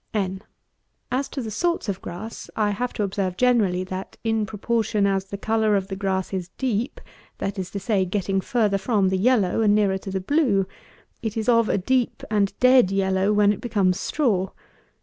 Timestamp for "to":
1.29-1.43, 2.93-3.03, 7.69-7.79, 9.99-10.09